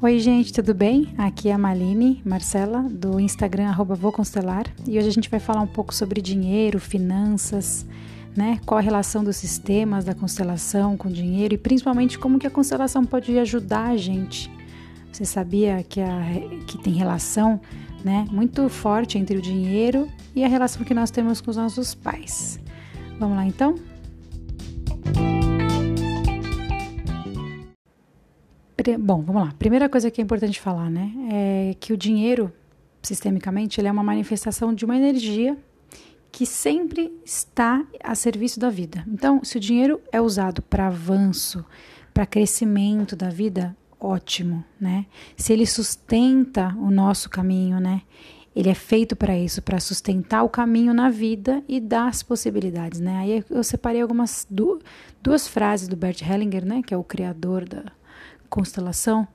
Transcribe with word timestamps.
Oi, 0.00 0.20
gente, 0.20 0.52
tudo 0.52 0.72
bem? 0.74 1.12
Aqui 1.18 1.48
é 1.48 1.52
a 1.52 1.58
Maline 1.58 2.22
Marcela, 2.24 2.82
do 2.82 3.18
Instagram 3.18 3.66
arroba 3.66 3.96
Vou 3.96 4.12
Constelar, 4.12 4.64
e 4.86 4.96
hoje 4.96 5.08
a 5.08 5.10
gente 5.10 5.28
vai 5.28 5.40
falar 5.40 5.60
um 5.60 5.66
pouco 5.66 5.92
sobre 5.92 6.22
dinheiro, 6.22 6.78
finanças, 6.78 7.84
né? 8.36 8.60
Qual 8.64 8.78
a 8.78 8.80
relação 8.80 9.24
dos 9.24 9.34
sistemas 9.34 10.04
da 10.04 10.14
constelação 10.14 10.96
com 10.96 11.08
dinheiro 11.10 11.54
e 11.54 11.58
principalmente 11.58 12.16
como 12.16 12.38
que 12.38 12.46
a 12.46 12.50
constelação 12.50 13.04
pode 13.04 13.36
ajudar 13.40 13.88
a 13.88 13.96
gente. 13.96 14.48
Você 15.10 15.24
sabia 15.24 15.82
que, 15.82 16.00
a, 16.00 16.20
que 16.64 16.78
tem 16.78 16.92
relação 16.92 17.60
né, 18.04 18.24
muito 18.30 18.68
forte 18.68 19.18
entre 19.18 19.36
o 19.36 19.42
dinheiro 19.42 20.06
e 20.32 20.44
a 20.44 20.48
relação 20.48 20.84
que 20.84 20.94
nós 20.94 21.10
temos 21.10 21.40
com 21.40 21.50
os 21.50 21.56
nossos 21.56 21.96
pais? 21.96 22.60
Vamos 23.18 23.36
lá 23.36 23.44
então? 23.44 23.74
Bom, 29.00 29.22
vamos 29.22 29.42
lá. 29.42 29.52
Primeira 29.58 29.88
coisa 29.88 30.08
que 30.08 30.20
é 30.20 30.24
importante 30.24 30.60
falar, 30.60 30.88
né? 30.88 31.12
É 31.32 31.76
que 31.80 31.92
o 31.92 31.96
dinheiro, 31.96 32.52
sistemicamente, 33.02 33.80
ele 33.80 33.88
é 33.88 33.92
uma 33.92 34.04
manifestação 34.04 34.72
de 34.72 34.84
uma 34.84 34.96
energia 34.96 35.58
que 36.30 36.46
sempre 36.46 37.12
está 37.24 37.84
a 38.04 38.14
serviço 38.14 38.60
da 38.60 38.70
vida. 38.70 39.04
Então, 39.08 39.42
se 39.42 39.56
o 39.56 39.60
dinheiro 39.60 40.00
é 40.12 40.20
usado 40.20 40.62
para 40.62 40.86
avanço, 40.86 41.64
para 42.14 42.24
crescimento 42.24 43.16
da 43.16 43.28
vida, 43.30 43.76
ótimo, 43.98 44.64
né? 44.80 45.06
Se 45.36 45.52
ele 45.52 45.66
sustenta 45.66 46.72
o 46.78 46.88
nosso 46.88 47.28
caminho, 47.28 47.80
né? 47.80 48.02
Ele 48.54 48.68
é 48.68 48.74
feito 48.74 49.16
para 49.16 49.36
isso, 49.36 49.60
para 49.60 49.80
sustentar 49.80 50.44
o 50.44 50.48
caminho 50.48 50.94
na 50.94 51.10
vida 51.10 51.64
e 51.68 51.80
dar 51.80 52.08
as 52.08 52.22
possibilidades, 52.22 53.00
né? 53.00 53.16
Aí 53.18 53.44
eu 53.50 53.64
separei 53.64 54.00
algumas 54.00 54.46
duas 55.20 55.48
frases 55.48 55.88
do 55.88 55.96
Bert 55.96 56.22
Hellinger, 56.22 56.64
né, 56.64 56.82
que 56.84 56.94
é 56.94 56.96
o 56.96 57.04
criador 57.04 57.68
da 57.68 57.97
constelação, 58.48 59.26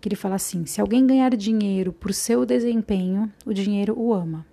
que 0.00 0.08
ele 0.08 0.16
fala 0.16 0.34
assim: 0.34 0.66
se 0.66 0.80
alguém 0.80 1.06
ganhar 1.06 1.34
dinheiro 1.36 1.92
por 1.92 2.12
seu 2.12 2.44
desempenho, 2.44 3.32
o 3.46 3.52
dinheiro 3.52 3.98
o 3.98 4.12
ama. 4.12 4.44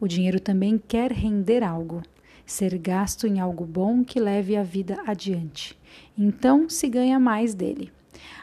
O 0.00 0.06
dinheiro 0.06 0.38
também 0.38 0.78
quer 0.78 1.12
render 1.12 1.62
algo, 1.62 2.02
ser 2.44 2.76
gasto 2.78 3.26
em 3.26 3.40
algo 3.40 3.64
bom 3.64 4.04
que 4.04 4.20
leve 4.20 4.56
a 4.56 4.62
vida 4.62 5.00
adiante. 5.06 5.78
Então 6.16 6.68
se 6.68 6.88
ganha 6.88 7.18
mais 7.18 7.54
dele. 7.54 7.90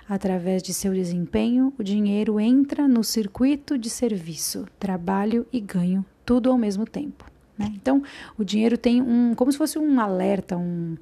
Através 0.09 0.61
de 0.61 0.73
seu 0.73 0.93
desempenho, 0.93 1.73
o 1.77 1.83
dinheiro 1.83 2.39
entra 2.39 2.87
no 2.87 3.03
circuito 3.03 3.77
de 3.77 3.89
serviço, 3.89 4.65
trabalho 4.77 5.45
e 5.53 5.59
ganho, 5.59 6.05
tudo 6.25 6.51
ao 6.51 6.57
mesmo 6.57 6.85
tempo. 6.85 7.25
Né? 7.57 7.71
Então, 7.75 8.03
o 8.37 8.43
dinheiro 8.43 8.77
tem 8.77 9.01
um, 9.01 9.33
como 9.35 9.51
se 9.51 9.57
fosse 9.57 9.79
um 9.79 9.99
alerta, 9.99 10.57
um, 10.57 10.97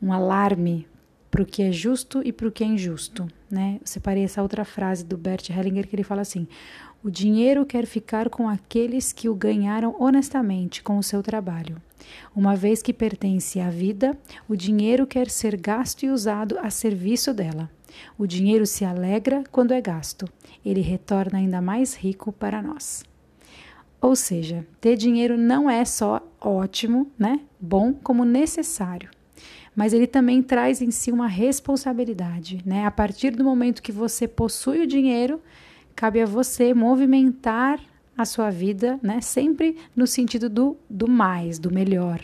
um 0.00 0.12
alarme 0.12 0.86
para 1.34 1.42
o 1.42 1.46
que 1.46 1.64
é 1.64 1.72
justo 1.72 2.22
e 2.24 2.32
para 2.32 2.46
o 2.46 2.52
que 2.52 2.62
é 2.62 2.66
injusto. 2.68 3.26
Né? 3.50 3.78
Eu 3.80 3.86
separei 3.88 4.22
essa 4.22 4.40
outra 4.40 4.64
frase 4.64 5.04
do 5.04 5.16
Bert 5.16 5.50
Hellinger 5.50 5.88
que 5.88 5.96
ele 5.96 6.04
fala 6.04 6.20
assim: 6.20 6.46
o 7.02 7.10
dinheiro 7.10 7.66
quer 7.66 7.86
ficar 7.86 8.30
com 8.30 8.48
aqueles 8.48 9.12
que 9.12 9.28
o 9.28 9.34
ganharam 9.34 9.96
honestamente 9.98 10.80
com 10.80 10.96
o 10.96 11.02
seu 11.02 11.24
trabalho. 11.24 11.82
Uma 12.36 12.54
vez 12.54 12.80
que 12.80 12.92
pertence 12.92 13.58
à 13.58 13.68
vida, 13.68 14.16
o 14.48 14.54
dinheiro 14.54 15.08
quer 15.08 15.28
ser 15.28 15.56
gasto 15.56 16.04
e 16.04 16.08
usado 16.08 16.56
a 16.60 16.70
serviço 16.70 17.34
dela. 17.34 17.68
O 18.16 18.28
dinheiro 18.28 18.64
se 18.64 18.84
alegra 18.84 19.42
quando 19.50 19.74
é 19.74 19.80
gasto. 19.80 20.28
Ele 20.64 20.82
retorna 20.82 21.38
ainda 21.38 21.60
mais 21.60 21.96
rico 21.96 22.30
para 22.30 22.62
nós. 22.62 23.02
Ou 24.00 24.14
seja, 24.14 24.64
ter 24.80 24.96
dinheiro 24.96 25.36
não 25.36 25.68
é 25.68 25.84
só 25.84 26.22
ótimo, 26.40 27.10
né? 27.18 27.40
Bom 27.58 27.92
como 27.92 28.24
necessário 28.24 29.13
mas 29.74 29.92
ele 29.92 30.06
também 30.06 30.42
traz 30.42 30.80
em 30.80 30.90
si 30.90 31.10
uma 31.10 31.26
responsabilidade, 31.26 32.60
né? 32.64 32.86
A 32.86 32.90
partir 32.90 33.30
do 33.30 33.42
momento 33.42 33.82
que 33.82 33.92
você 33.92 34.28
possui 34.28 34.82
o 34.82 34.86
dinheiro, 34.86 35.40
cabe 35.96 36.20
a 36.22 36.26
você 36.26 36.72
movimentar 36.72 37.80
a 38.16 38.24
sua 38.24 38.50
vida, 38.50 38.98
né? 39.02 39.20
Sempre 39.20 39.76
no 39.96 40.06
sentido 40.06 40.48
do, 40.48 40.76
do 40.88 41.08
mais, 41.08 41.58
do 41.58 41.72
melhor. 41.72 42.20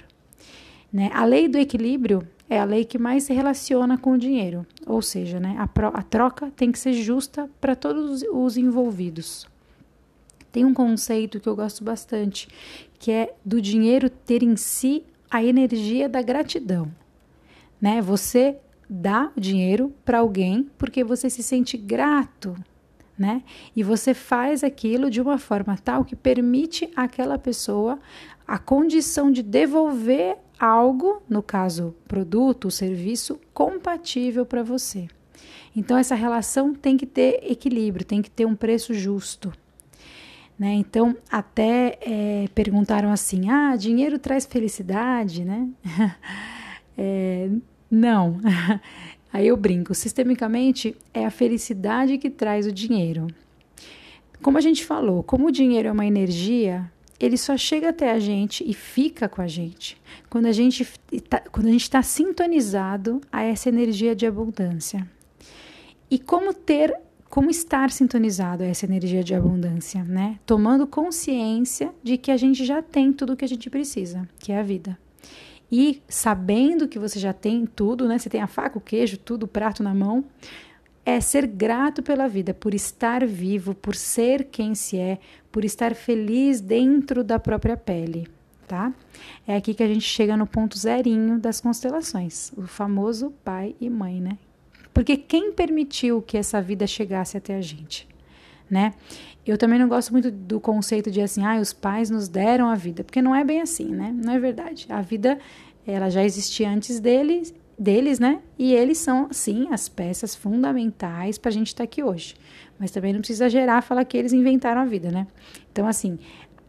Né? 0.92 1.10
A 1.12 1.24
lei 1.24 1.48
do 1.48 1.58
equilíbrio 1.58 2.26
é 2.48 2.58
a 2.58 2.64
lei 2.64 2.84
que 2.84 2.98
mais 2.98 3.24
se 3.24 3.32
relaciona 3.32 3.96
com 3.96 4.12
o 4.12 4.18
dinheiro, 4.18 4.66
ou 4.84 5.00
seja, 5.00 5.38
né, 5.38 5.54
a, 5.56 5.68
pro, 5.68 5.86
a 5.86 6.02
troca 6.02 6.50
tem 6.56 6.72
que 6.72 6.80
ser 6.80 6.92
justa 6.94 7.48
para 7.60 7.76
todos 7.76 8.24
os 8.28 8.56
envolvidos. 8.56 9.46
Tem 10.50 10.64
um 10.64 10.74
conceito 10.74 11.38
que 11.38 11.48
eu 11.48 11.54
gosto 11.54 11.84
bastante, 11.84 12.48
que 12.98 13.12
é 13.12 13.32
do 13.44 13.62
dinheiro 13.62 14.10
ter 14.10 14.42
em 14.42 14.56
si 14.56 15.04
a 15.30 15.44
energia 15.44 16.08
da 16.08 16.20
gratidão 16.22 16.90
né? 17.80 18.00
Você 18.02 18.56
dá 18.88 19.30
dinheiro 19.36 19.94
para 20.04 20.18
alguém 20.18 20.68
porque 20.76 21.04
você 21.04 21.30
se 21.30 21.42
sente 21.42 21.76
grato, 21.76 22.56
né? 23.18 23.42
E 23.74 23.82
você 23.82 24.14
faz 24.14 24.64
aquilo 24.64 25.10
de 25.10 25.20
uma 25.20 25.38
forma 25.38 25.76
tal 25.76 26.04
que 26.04 26.16
permite 26.16 26.90
àquela 26.96 27.38
pessoa 27.38 27.98
a 28.46 28.58
condição 28.58 29.30
de 29.30 29.42
devolver 29.42 30.36
algo, 30.58 31.22
no 31.28 31.42
caso, 31.42 31.94
produto, 32.08 32.70
serviço 32.70 33.40
compatível 33.54 34.44
para 34.44 34.62
você. 34.62 35.08
Então 35.74 35.96
essa 35.96 36.14
relação 36.14 36.74
tem 36.74 36.96
que 36.96 37.06
ter 37.06 37.40
equilíbrio, 37.50 38.04
tem 38.04 38.20
que 38.20 38.30
ter 38.30 38.44
um 38.44 38.56
preço 38.56 38.92
justo. 38.92 39.52
Né? 40.58 40.74
Então, 40.74 41.16
até 41.30 41.98
é, 42.02 42.48
perguntaram 42.54 43.10
assim: 43.10 43.48
ah, 43.48 43.74
dinheiro 43.76 44.18
traz 44.18 44.44
felicidade, 44.44 45.42
né? 45.42 45.66
é, 46.98 47.48
não. 47.90 48.40
Aí 49.32 49.46
eu 49.46 49.56
brinco, 49.56 49.94
sistemicamente 49.94 50.96
é 51.14 51.24
a 51.24 51.30
felicidade 51.30 52.18
que 52.18 52.30
traz 52.30 52.66
o 52.66 52.72
dinheiro. 52.72 53.28
Como 54.42 54.58
a 54.58 54.60
gente 54.60 54.84
falou, 54.84 55.22
como 55.22 55.48
o 55.48 55.52
dinheiro 55.52 55.88
é 55.88 55.92
uma 55.92 56.06
energia, 56.06 56.90
ele 57.18 57.36
só 57.36 57.56
chega 57.56 57.90
até 57.90 58.10
a 58.10 58.18
gente 58.18 58.68
e 58.68 58.72
fica 58.72 59.28
com 59.28 59.42
a 59.42 59.46
gente 59.46 60.00
quando 60.30 60.46
a 60.46 60.52
gente 60.52 60.86
tá, 61.28 61.40
quando 61.52 61.66
a 61.66 61.72
gente 61.72 61.82
está 61.82 62.02
sintonizado 62.02 63.20
a 63.30 63.42
essa 63.42 63.68
energia 63.68 64.14
de 64.14 64.26
abundância. 64.26 65.06
E 66.10 66.18
como 66.18 66.54
ter, 66.54 66.96
como 67.28 67.50
estar 67.50 67.90
sintonizado 67.90 68.62
a 68.62 68.66
essa 68.66 68.86
energia 68.86 69.22
de 69.22 69.34
abundância, 69.34 70.02
né? 70.02 70.38
Tomando 70.46 70.86
consciência 70.86 71.92
de 72.02 72.16
que 72.16 72.30
a 72.30 72.36
gente 72.36 72.64
já 72.64 72.80
tem 72.80 73.12
tudo 73.12 73.34
o 73.34 73.36
que 73.36 73.44
a 73.44 73.48
gente 73.48 73.68
precisa, 73.68 74.26
que 74.38 74.52
é 74.52 74.58
a 74.58 74.62
vida. 74.62 74.96
E 75.70 76.02
sabendo 76.08 76.88
que 76.88 76.98
você 76.98 77.18
já 77.18 77.32
tem 77.32 77.64
tudo, 77.64 78.08
né? 78.08 78.18
Você 78.18 78.28
tem 78.28 78.40
a 78.40 78.46
faca, 78.46 78.78
o 78.78 78.80
queijo, 78.80 79.16
tudo, 79.16 79.44
o 79.44 79.48
prato 79.48 79.82
na 79.82 79.94
mão. 79.94 80.24
É 81.04 81.20
ser 81.20 81.46
grato 81.46 82.02
pela 82.02 82.28
vida, 82.28 82.52
por 82.52 82.74
estar 82.74 83.26
vivo, 83.26 83.74
por 83.74 83.94
ser 83.94 84.44
quem 84.44 84.74
se 84.74 84.98
é, 84.98 85.18
por 85.50 85.64
estar 85.64 85.94
feliz 85.94 86.60
dentro 86.60 87.24
da 87.24 87.38
própria 87.38 87.76
pele, 87.76 88.28
tá? 88.68 88.92
É 89.46 89.56
aqui 89.56 89.72
que 89.72 89.82
a 89.82 89.88
gente 89.88 90.02
chega 90.02 90.36
no 90.36 90.46
ponto 90.46 90.78
zerinho 90.78 91.38
das 91.38 91.60
constelações, 91.60 92.52
o 92.56 92.62
famoso 92.62 93.32
pai 93.42 93.74
e 93.80 93.88
mãe, 93.88 94.20
né? 94.20 94.38
Porque 94.92 95.16
quem 95.16 95.52
permitiu 95.52 96.20
que 96.20 96.36
essa 96.36 96.60
vida 96.60 96.86
chegasse 96.86 97.36
até 97.36 97.56
a 97.56 97.60
gente, 97.60 98.06
né? 98.70 98.94
Eu 99.46 99.58
também 99.58 99.78
não 99.78 99.88
gosto 99.88 100.12
muito 100.12 100.30
do 100.30 100.60
conceito 100.60 101.10
de 101.10 101.20
assim, 101.20 101.44
ah, 101.44 101.58
os 101.58 101.72
pais 101.72 102.10
nos 102.10 102.28
deram 102.28 102.68
a 102.68 102.74
vida, 102.74 103.02
porque 103.02 103.20
não 103.22 103.34
é 103.34 103.42
bem 103.42 103.60
assim, 103.60 103.86
né? 103.86 104.14
Não 104.14 104.32
é 104.32 104.38
verdade. 104.38 104.86
A 104.88 105.00
vida, 105.00 105.38
ela 105.86 106.10
já 106.10 106.22
existia 106.22 106.70
antes 106.70 107.00
deles, 107.00 107.54
deles, 107.78 108.20
né? 108.20 108.40
E 108.58 108.72
eles 108.74 108.98
são, 108.98 109.28
sim, 109.32 109.68
as 109.72 109.88
peças 109.88 110.34
fundamentais 110.34 111.38
para 111.38 111.48
a 111.48 111.52
gente 111.52 111.68
estar 111.68 111.78
tá 111.78 111.84
aqui 111.84 112.02
hoje. 112.02 112.34
Mas 112.78 112.90
também 112.90 113.12
não 113.12 113.20
precisa 113.20 113.46
exagerar 113.46 113.82
falar 113.82 114.04
que 114.04 114.16
eles 114.16 114.32
inventaram 114.32 114.82
a 114.82 114.84
vida, 114.84 115.10
né? 115.10 115.26
Então, 115.72 115.86
assim, 115.86 116.18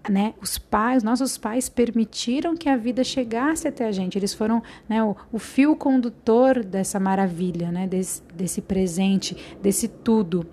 né, 0.10 0.34
os 0.42 0.58
pais, 0.58 1.04
nossos 1.04 1.38
pais 1.38 1.70
permitiram 1.70 2.56
que 2.56 2.68
a 2.68 2.76
vida 2.76 3.04
chegasse 3.04 3.68
até 3.68 3.88
a 3.88 3.92
gente. 3.92 4.18
Eles 4.18 4.34
foram 4.34 4.62
né, 4.90 5.04
o, 5.04 5.16
o 5.32 5.40
fio 5.40 5.76
condutor 5.76 6.64
dessa 6.64 7.00
maravilha, 7.00 7.72
né, 7.72 7.88
desse, 7.88 8.22
desse 8.34 8.62
presente, 8.62 9.38
desse 9.62 9.88
tudo. 9.88 10.46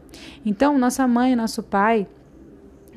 Então, 0.45 0.79
nossa 0.79 1.06
mãe, 1.06 1.35
nosso 1.35 1.62
pai, 1.62 2.06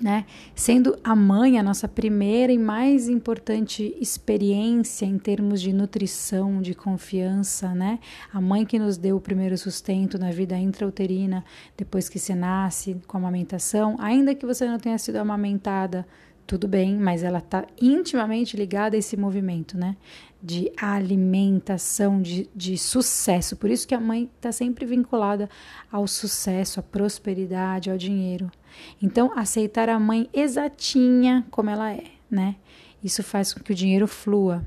né, 0.01 0.25
sendo 0.55 0.97
a 1.03 1.15
mãe 1.15 1.59
a 1.59 1.63
nossa 1.63 1.87
primeira 1.87 2.51
e 2.51 2.57
mais 2.57 3.07
importante 3.07 3.95
experiência 4.01 5.05
em 5.05 5.19
termos 5.19 5.61
de 5.61 5.71
nutrição, 5.71 6.61
de 6.61 6.73
confiança, 6.73 7.69
né, 7.75 7.99
a 8.33 8.41
mãe 8.41 8.65
que 8.65 8.79
nos 8.79 8.97
deu 8.97 9.17
o 9.17 9.21
primeiro 9.21 9.57
sustento 9.57 10.17
na 10.17 10.31
vida 10.31 10.57
intrauterina, 10.57 11.45
depois 11.77 12.09
que 12.09 12.17
se 12.17 12.33
nasce 12.33 12.99
com 13.07 13.17
a 13.17 13.19
amamentação, 13.19 13.95
ainda 13.99 14.33
que 14.33 14.45
você 14.45 14.65
não 14.65 14.79
tenha 14.79 14.97
sido 14.97 15.17
amamentada 15.17 16.05
tudo 16.51 16.67
bem, 16.67 16.97
mas 16.97 17.23
ela 17.23 17.37
está 17.37 17.65
intimamente 17.81 18.57
ligada 18.57 18.97
a 18.97 18.99
esse 18.99 19.15
movimento, 19.15 19.77
né? 19.77 19.95
De 20.43 20.69
alimentação, 20.75 22.21
de, 22.21 22.49
de 22.53 22.77
sucesso. 22.77 23.55
Por 23.55 23.69
isso 23.69 23.87
que 23.87 23.95
a 23.95 24.01
mãe 24.01 24.29
está 24.35 24.51
sempre 24.51 24.85
vinculada 24.85 25.49
ao 25.89 26.05
sucesso, 26.07 26.81
à 26.81 26.83
prosperidade, 26.83 27.89
ao 27.89 27.97
dinheiro. 27.97 28.51
Então, 29.01 29.31
aceitar 29.33 29.87
a 29.87 29.97
mãe 29.97 30.29
exatinha 30.33 31.47
como 31.49 31.69
ela 31.69 31.93
é, 31.93 32.03
né? 32.29 32.57
Isso 33.01 33.23
faz 33.23 33.53
com 33.53 33.61
que 33.61 33.71
o 33.71 33.75
dinheiro 33.75 34.05
flua. 34.05 34.61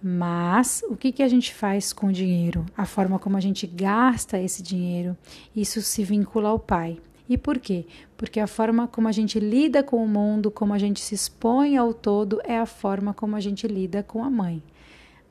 Mas 0.00 0.84
o 0.88 0.94
que, 0.94 1.10
que 1.10 1.24
a 1.24 1.28
gente 1.28 1.52
faz 1.52 1.92
com 1.92 2.06
o 2.06 2.12
dinheiro? 2.12 2.64
A 2.76 2.86
forma 2.86 3.18
como 3.18 3.36
a 3.36 3.40
gente 3.40 3.66
gasta 3.66 4.38
esse 4.38 4.62
dinheiro, 4.62 5.16
isso 5.56 5.82
se 5.82 6.04
vincula 6.04 6.50
ao 6.50 6.58
pai. 6.60 7.00
E 7.28 7.38
por 7.38 7.58
quê? 7.58 7.86
Porque 8.16 8.38
a 8.38 8.46
forma 8.46 8.86
como 8.86 9.08
a 9.08 9.12
gente 9.12 9.40
lida 9.40 9.82
com 9.82 10.04
o 10.04 10.08
mundo, 10.08 10.50
como 10.50 10.74
a 10.74 10.78
gente 10.78 11.00
se 11.00 11.14
expõe 11.14 11.76
ao 11.76 11.94
todo, 11.94 12.40
é 12.44 12.58
a 12.58 12.66
forma 12.66 13.14
como 13.14 13.34
a 13.34 13.40
gente 13.40 13.66
lida 13.66 14.02
com 14.02 14.22
a 14.22 14.30
mãe. 14.30 14.62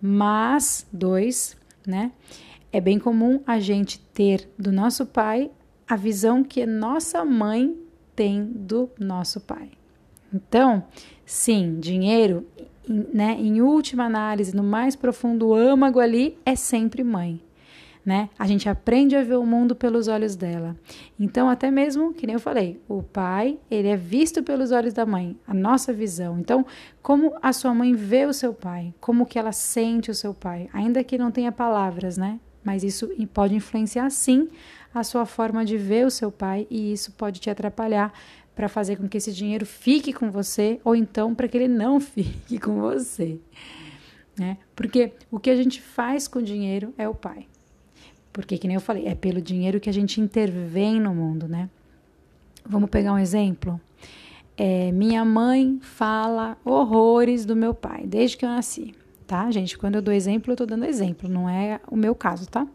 Mas, 0.01 0.87
dois, 0.91 1.55
né? 1.85 2.11
É 2.71 2.81
bem 2.81 2.97
comum 2.97 3.41
a 3.45 3.59
gente 3.59 3.99
ter 3.99 4.49
do 4.57 4.71
nosso 4.71 5.05
pai 5.05 5.51
a 5.87 5.95
visão 5.95 6.43
que 6.43 6.65
nossa 6.65 7.23
mãe 7.23 7.77
tem 8.15 8.43
do 8.43 8.89
nosso 8.99 9.39
pai. 9.39 9.69
Então, 10.33 10.83
sim, 11.25 11.79
dinheiro, 11.79 12.47
né, 12.87 13.37
em 13.39 13.61
última 13.61 14.05
análise, 14.05 14.55
no 14.55 14.63
mais 14.63 14.95
profundo 14.95 15.53
âmago 15.53 15.99
ali, 15.99 16.37
é 16.45 16.55
sempre 16.55 17.03
mãe. 17.03 17.39
Né? 18.05 18.29
A 18.37 18.45
gente 18.45 18.67
aprende 18.67 19.15
a 19.15 19.23
ver 19.23 19.37
o 19.37 19.45
mundo 19.45 19.75
pelos 19.75 20.09
olhos 20.09 20.35
dela. 20.35 20.75
Então, 21.17 21.47
até 21.49 21.71
mesmo, 21.71 22.13
que 22.13 22.27
nem 22.27 22.33
eu 22.33 22.39
falei, 22.39 22.81
o 22.87 23.01
pai, 23.01 23.57
ele 23.71 23.87
é 23.87 23.95
visto 23.95 24.43
pelos 24.43 24.71
olhos 24.71 24.93
da 24.93 25.05
mãe, 25.05 25.37
a 25.47 25.53
nossa 25.53 25.93
visão. 25.93 26.37
Então, 26.37 26.65
como 27.01 27.33
a 27.41 27.53
sua 27.53 27.73
mãe 27.73 27.93
vê 27.93 28.25
o 28.25 28.33
seu 28.33 28.53
pai, 28.53 28.93
como 28.99 29.25
que 29.25 29.39
ela 29.39 29.53
sente 29.53 30.11
o 30.11 30.15
seu 30.15 30.33
pai, 30.33 30.69
ainda 30.73 31.01
que 31.01 31.17
não 31.17 31.31
tenha 31.31 31.51
palavras, 31.51 32.17
né? 32.17 32.39
Mas 32.61 32.83
isso 32.83 33.09
pode 33.33 33.55
influenciar 33.55 34.09
sim 34.09 34.49
a 34.93 35.03
sua 35.03 35.25
forma 35.25 35.65
de 35.65 35.77
ver 35.77 36.05
o 36.05 36.11
seu 36.11 36.31
pai 36.31 36.67
e 36.69 36.93
isso 36.93 37.11
pode 37.13 37.39
te 37.39 37.49
atrapalhar 37.49 38.13
para 38.55 38.69
fazer 38.69 38.97
com 38.97 39.07
que 39.07 39.17
esse 39.17 39.31
dinheiro 39.31 39.65
fique 39.65 40.13
com 40.13 40.29
você 40.29 40.79
ou 40.83 40.95
então 40.95 41.33
para 41.33 41.47
que 41.47 41.57
ele 41.57 41.67
não 41.67 41.99
fique 42.01 42.59
com 42.59 42.79
você. 42.79 43.39
Né? 44.37 44.57
Porque 44.75 45.13
o 45.31 45.39
que 45.39 45.49
a 45.49 45.55
gente 45.55 45.81
faz 45.81 46.27
com 46.27 46.39
o 46.39 46.43
dinheiro 46.43 46.93
é 46.97 47.07
o 47.07 47.13
pai. 47.13 47.47
Porque, 48.33 48.57
que 48.57 48.67
nem 48.67 48.75
eu 48.75 48.81
falei, 48.81 49.05
é 49.05 49.13
pelo 49.13 49.39
dinheiro 49.39 49.79
que 49.79 49.89
a 49.89 49.93
gente 49.93 50.19
intervém 50.19 50.99
no 50.99 51.13
mundo, 51.13 51.47
né? 51.47 51.69
Vamos 52.65 52.89
pegar 52.89 53.13
um 53.13 53.19
exemplo? 53.19 53.79
É, 54.57 54.91
minha 54.91 55.23
mãe 55.23 55.79
fala 55.81 56.57
horrores 56.65 57.45
do 57.45 57.55
meu 57.55 57.73
pai, 57.73 58.05
desde 58.05 58.35
que 58.35 58.43
eu 58.43 58.49
nasci, 58.49 58.95
tá? 59.27 59.49
Gente, 59.51 59.77
quando 59.77 59.95
eu 59.95 60.01
dou 60.01 60.13
exemplo, 60.13 60.51
eu 60.51 60.57
tô 60.57 60.65
dando 60.65 60.85
exemplo, 60.85 61.29
não 61.29 61.47
é 61.47 61.79
o 61.87 61.95
meu 61.95 62.15
caso, 62.15 62.47
tá? 62.49 62.67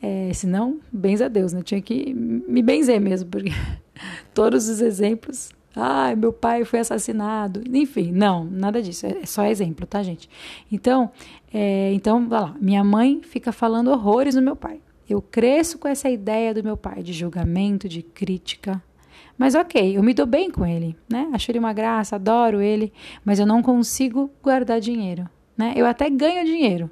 É, 0.00 0.32
senão, 0.32 0.78
benza 0.92 1.26
a 1.26 1.28
Deus, 1.28 1.52
né? 1.52 1.60
Tinha 1.62 1.82
que 1.82 2.14
me 2.14 2.62
benzer 2.62 3.00
mesmo, 3.00 3.28
porque 3.28 3.50
todos 4.32 4.68
os 4.68 4.80
exemplos. 4.80 5.50
Ah, 5.74 6.14
meu 6.16 6.32
pai 6.32 6.64
foi 6.64 6.80
assassinado. 6.80 7.62
Enfim, 7.72 8.10
não, 8.12 8.44
nada 8.44 8.82
disso. 8.82 9.06
É 9.06 9.26
só 9.26 9.44
exemplo, 9.44 9.86
tá, 9.86 10.02
gente? 10.02 10.28
Então, 10.70 11.10
é, 11.52 11.92
então, 11.92 12.28
vai 12.28 12.40
lá. 12.40 12.56
Minha 12.60 12.82
mãe 12.82 13.20
fica 13.22 13.52
falando 13.52 13.90
horrores 13.90 14.34
no 14.34 14.42
meu 14.42 14.56
pai. 14.56 14.80
Eu 15.08 15.22
cresço 15.22 15.78
com 15.78 15.88
essa 15.88 16.10
ideia 16.10 16.52
do 16.52 16.62
meu 16.62 16.76
pai 16.76 17.02
de 17.02 17.12
julgamento, 17.12 17.88
de 17.88 18.02
crítica. 18.02 18.82
Mas 19.38 19.54
ok, 19.54 19.96
eu 19.96 20.02
me 20.02 20.12
dou 20.12 20.26
bem 20.26 20.50
com 20.50 20.66
ele, 20.66 20.96
né? 21.08 21.30
Acho 21.32 21.50
ele 21.50 21.60
uma 21.60 21.72
graça, 21.72 22.16
adoro 22.16 22.60
ele, 22.60 22.92
mas 23.24 23.38
eu 23.38 23.46
não 23.46 23.62
consigo 23.62 24.28
guardar 24.42 24.80
dinheiro, 24.80 25.30
né? 25.56 25.72
Eu 25.76 25.86
até 25.86 26.10
ganho 26.10 26.44
dinheiro, 26.44 26.90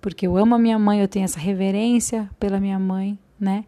porque 0.00 0.24
eu 0.24 0.36
amo 0.36 0.54
a 0.54 0.58
minha 0.58 0.78
mãe, 0.78 1.00
eu 1.00 1.08
tenho 1.08 1.24
essa 1.24 1.40
reverência 1.40 2.30
pela 2.38 2.60
minha 2.60 2.78
mãe, 2.78 3.18
né? 3.38 3.64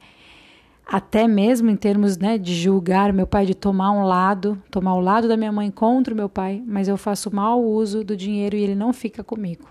Até 0.91 1.29
mesmo 1.29 1.71
em 1.71 1.77
termos 1.77 2.19
né, 2.19 2.37
de 2.37 2.53
julgar 2.53 3.13
meu 3.13 3.25
pai, 3.25 3.47
de 3.47 3.55
tomar 3.55 3.93
um 3.93 4.03
lado, 4.03 4.61
tomar 4.73 4.95
o 4.95 5.01
lado 5.01 5.29
da 5.29 5.37
minha 5.37 5.53
mãe 5.53 5.71
contra 5.71 6.13
o 6.13 6.17
meu 6.17 6.29
pai, 6.29 6.61
mas 6.67 6.89
eu 6.89 6.97
faço 6.97 7.33
mau 7.33 7.65
uso 7.65 8.03
do 8.03 8.17
dinheiro 8.17 8.57
e 8.57 8.63
ele 8.65 8.75
não 8.75 8.93
fica 8.93 9.23
comigo. 9.23 9.69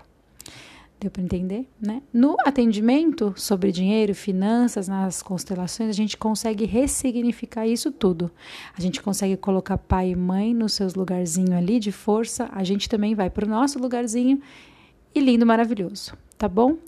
Deu 0.98 1.10
para 1.10 1.22
entender? 1.22 1.68
Né? 1.78 2.00
No 2.10 2.36
atendimento 2.46 3.34
sobre 3.36 3.70
dinheiro, 3.70 4.14
finanças, 4.14 4.88
nas 4.88 5.22
constelações, 5.22 5.90
a 5.90 5.92
gente 5.92 6.16
consegue 6.16 6.64
ressignificar 6.64 7.66
isso 7.66 7.92
tudo. 7.92 8.30
A 8.76 8.80
gente 8.80 9.02
consegue 9.02 9.36
colocar 9.36 9.76
pai 9.76 10.12
e 10.12 10.16
mãe 10.16 10.54
nos 10.54 10.72
seus 10.72 10.94
lugarzinhos 10.94 11.52
ali 11.52 11.78
de 11.78 11.92
força, 11.92 12.48
a 12.50 12.64
gente 12.64 12.88
também 12.88 13.14
vai 13.14 13.28
para 13.28 13.44
o 13.44 13.48
nosso 13.48 13.78
lugarzinho 13.78 14.40
e 15.14 15.20
lindo, 15.20 15.46
maravilhoso 15.46 16.16
tá 16.40 16.48
bom? 16.48 16.78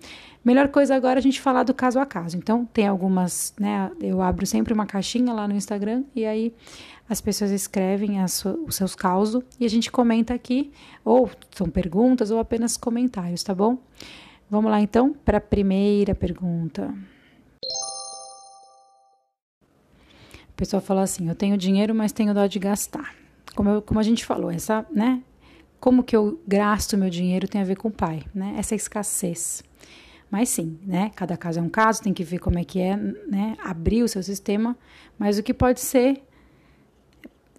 Melhor 0.42 0.68
coisa 0.68 0.96
agora 0.96 1.18
é 1.18 1.20
a 1.20 1.22
gente 1.22 1.40
falar 1.40 1.62
do 1.62 1.74
caso 1.74 2.00
a 2.00 2.06
caso. 2.06 2.38
Então, 2.38 2.64
tem 2.64 2.88
algumas, 2.88 3.54
né? 3.60 3.92
Eu 4.00 4.22
abro 4.22 4.46
sempre 4.46 4.72
uma 4.72 4.86
caixinha 4.86 5.32
lá 5.32 5.46
no 5.46 5.54
Instagram 5.54 6.04
e 6.16 6.24
aí 6.24 6.54
as 7.08 7.20
pessoas 7.20 7.50
escrevem 7.50 8.16
os 8.24 8.74
seus 8.74 8.94
causos 8.94 9.44
e 9.60 9.66
a 9.66 9.68
gente 9.68 9.92
comenta 9.92 10.32
aqui, 10.32 10.72
ou 11.04 11.30
são 11.50 11.68
perguntas 11.68 12.30
ou 12.30 12.38
apenas 12.40 12.78
comentários, 12.78 13.42
tá 13.44 13.54
bom? 13.54 13.76
Vamos 14.50 14.70
lá 14.70 14.80
então 14.80 15.12
para 15.12 15.36
a 15.36 15.40
primeira 15.40 16.14
pergunta. 16.14 16.92
A 20.48 20.56
pessoa 20.56 20.80
falou 20.80 21.02
assim: 21.02 21.28
Eu 21.28 21.34
tenho 21.34 21.56
dinheiro, 21.58 21.94
mas 21.94 22.10
tenho 22.12 22.32
dó 22.32 22.46
de 22.46 22.58
gastar. 22.58 23.14
Como, 23.54 23.68
eu, 23.68 23.82
como 23.82 24.00
a 24.00 24.02
gente 24.02 24.24
falou, 24.24 24.50
essa, 24.50 24.86
né? 24.90 25.22
Como 25.82 26.04
que 26.04 26.14
eu 26.14 26.40
gasto 26.46 26.96
meu 26.96 27.10
dinheiro 27.10 27.48
tem 27.48 27.60
a 27.60 27.64
ver 27.64 27.74
com 27.74 27.88
o 27.88 27.90
pai, 27.90 28.22
né? 28.32 28.54
Essa 28.56 28.76
escassez. 28.76 29.64
Mas 30.30 30.48
sim, 30.48 30.78
né? 30.86 31.10
Cada 31.16 31.36
caso 31.36 31.58
é 31.58 31.62
um 31.62 31.68
caso, 31.68 32.00
tem 32.00 32.14
que 32.14 32.22
ver 32.22 32.38
como 32.38 32.56
é 32.56 32.62
que 32.62 32.78
é, 32.78 32.96
né? 32.96 33.56
Abrir 33.60 34.04
o 34.04 34.08
seu 34.08 34.22
sistema. 34.22 34.78
Mas 35.18 35.38
o 35.38 35.42
que 35.42 35.52
pode 35.52 35.80
ser, 35.80 36.22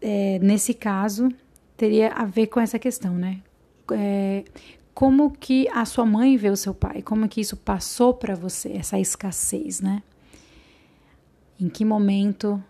é, 0.01 0.39
nesse 0.39 0.73
caso, 0.73 1.27
teria 1.75 2.13
a 2.13 2.23
ver 2.23 2.47
com 2.47 2.61
essa 2.61 2.79
questão, 2.79 3.13
né? 3.13 3.41
É, 3.91 4.45
como 4.93 5.29
que 5.29 5.67
a 5.67 5.83
sua 5.83 6.05
mãe 6.05 6.37
vê 6.37 6.49
o 6.49 6.55
seu 6.55 6.73
pai? 6.73 7.01
Como 7.01 7.27
que 7.27 7.41
isso 7.41 7.57
passou 7.57 8.13
para 8.13 8.35
você, 8.35 8.71
essa 8.71 8.97
escassez, 8.97 9.81
né? 9.81 10.01
Em 11.59 11.67
que 11.67 11.83
momento 11.83 12.63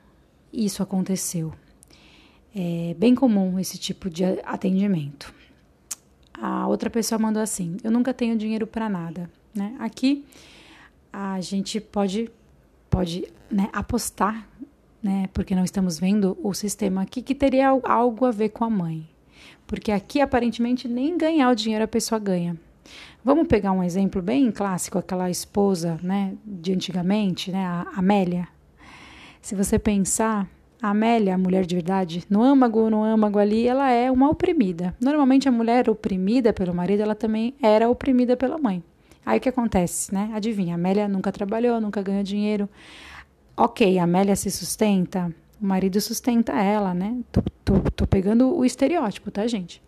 isso 0.51 0.81
aconteceu? 0.81 1.53
É 2.55 2.95
bem 2.97 3.13
comum 3.13 3.59
esse 3.59 3.77
tipo 3.77 4.09
de 4.09 4.23
atendimento. 4.43 5.42
A 6.39 6.67
outra 6.67 6.89
pessoa 6.89 7.19
mandou 7.19 7.41
assim: 7.41 7.77
Eu 7.83 7.91
nunca 7.91 8.13
tenho 8.13 8.37
dinheiro 8.37 8.67
para 8.67 8.89
nada. 8.89 9.29
Né? 9.53 9.75
Aqui 9.79 10.25
a 11.11 11.39
gente 11.39 11.79
pode, 11.79 12.29
pode 12.89 13.27
né, 13.51 13.69
apostar, 13.71 14.47
né, 15.01 15.29
porque 15.31 15.53
não 15.53 15.63
estamos 15.63 15.99
vendo 15.99 16.35
o 16.41 16.53
sistema 16.53 17.03
aqui, 17.03 17.21
que 17.21 17.35
teria 17.35 17.69
algo 17.83 18.25
a 18.25 18.31
ver 18.31 18.49
com 18.49 18.65
a 18.65 18.69
mãe. 18.69 19.07
Porque 19.67 19.91
aqui 19.91 20.21
aparentemente 20.21 20.87
nem 20.87 21.17
ganhar 21.17 21.51
o 21.51 21.55
dinheiro 21.55 21.83
a 21.83 21.87
pessoa 21.87 22.17
ganha. 22.17 22.57
Vamos 23.23 23.47
pegar 23.47 23.71
um 23.71 23.83
exemplo 23.83 24.21
bem 24.21 24.51
clássico, 24.51 24.97
aquela 24.97 25.29
esposa 25.29 25.99
né, 26.01 26.35
de 26.43 26.73
antigamente, 26.73 27.51
né, 27.51 27.63
a 27.63 27.87
Amélia. 27.95 28.47
Se 29.41 29.55
você 29.55 29.77
pensar, 29.77 30.49
a 30.83 30.89
Amélia, 30.89 31.35
a 31.35 31.37
mulher 31.37 31.65
de 31.65 31.75
verdade, 31.75 32.25
no 32.29 32.43
âmago, 32.43 32.89
no 32.89 33.01
âmago 33.05 33.39
ali, 33.39 33.65
ela 33.65 33.89
é 33.89 34.11
uma 34.11 34.29
oprimida. 34.29 34.93
Normalmente 34.99 35.47
a 35.47 35.51
mulher 35.51 35.89
oprimida 35.89 36.51
pelo 36.51 36.75
marido, 36.75 36.99
ela 36.99 37.15
também 37.15 37.53
era 37.61 37.87
oprimida 37.89 38.35
pela 38.35 38.57
mãe. 38.57 38.83
Aí 39.25 39.37
o 39.37 39.41
que 39.41 39.47
acontece, 39.47 40.13
né? 40.13 40.29
Adivinha, 40.33 40.73
a 40.73 40.75
Amélia 40.75 41.07
nunca 41.07 41.31
trabalhou, 41.31 41.79
nunca 41.79 42.01
ganhou 42.01 42.21
dinheiro. 42.21 42.67
Ok, 43.55 43.97
a 43.97 44.03
Amélia 44.03 44.35
se 44.35 44.51
sustenta, 44.51 45.33
o 45.61 45.65
marido 45.65 46.01
sustenta 46.01 46.51
ela, 46.51 46.93
né? 46.93 47.17
Tô, 47.31 47.41
tô, 47.63 47.79
tô 47.89 48.05
pegando 48.05 48.53
o 48.53 48.65
estereótipo, 48.65 49.31
tá, 49.31 49.47
gente? 49.47 49.81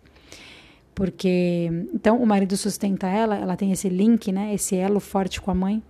Porque, 0.94 1.70
então, 1.94 2.24
o 2.24 2.26
marido 2.26 2.56
sustenta 2.56 3.06
ela, 3.06 3.36
ela 3.36 3.58
tem 3.58 3.74
esse 3.74 3.90
link, 3.90 4.32
né? 4.32 4.54
Esse 4.54 4.78
elo 4.78 5.02
forte 5.02 5.42
com 5.42 5.52
a 5.52 5.56
mãe. 5.56 5.84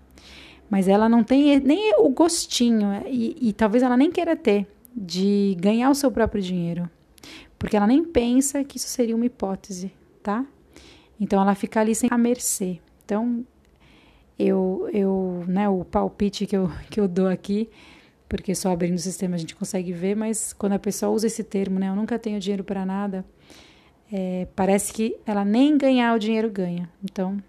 Mas 0.67 0.87
ela 0.87 1.07
não 1.07 1.23
tem 1.23 1.59
nem 1.59 1.93
o 1.99 2.09
gostinho, 2.09 3.03
e, 3.05 3.49
e 3.49 3.53
talvez 3.53 3.83
ela 3.83 3.95
nem 3.95 4.09
queira 4.09 4.35
ter 4.35 4.65
de 4.95 5.57
ganhar 5.59 5.89
o 5.89 5.95
seu 5.95 6.09
próprio 6.09 6.41
dinheiro, 6.41 6.89
porque 7.59 7.75
ela 7.75 7.87
nem 7.87 8.03
pensa 8.03 8.63
que 8.63 8.77
isso 8.77 8.87
seria 8.87 9.15
uma 9.15 9.25
hipótese, 9.25 9.91
tá? 10.23 10.45
Então 11.19 11.41
ela 11.41 11.55
fica 11.55 11.81
ali 11.81 11.93
sem 11.93 12.09
a 12.11 12.17
mercê. 12.17 12.79
Então 13.03 13.45
eu, 14.39 14.89
eu, 14.93 15.43
né, 15.47 15.67
o 15.67 15.83
palpite 15.83 16.45
que 16.45 16.55
eu, 16.55 16.69
que 16.89 16.99
eu 16.99 17.07
dou 17.07 17.27
aqui, 17.27 17.69
porque 18.29 18.55
só 18.55 18.71
abrindo 18.71 18.95
o 18.95 18.99
sistema 18.99 19.35
a 19.35 19.37
gente 19.37 19.55
consegue 19.55 19.91
ver, 19.91 20.15
mas 20.15 20.53
quando 20.53 20.73
a 20.73 20.79
pessoa 20.79 21.11
usa 21.11 21.27
esse 21.27 21.43
termo, 21.43 21.79
né, 21.79 21.89
eu 21.89 21.95
nunca 21.95 22.17
tenho 22.17 22.39
dinheiro 22.39 22.63
para 22.63 22.85
nada, 22.85 23.25
é, 24.11 24.47
parece 24.55 24.93
que 24.93 25.17
ela 25.25 25.43
nem 25.43 25.77
ganhar 25.77 26.15
o 26.15 26.19
dinheiro 26.19 26.49
ganha. 26.49 26.89
Então 27.03 27.41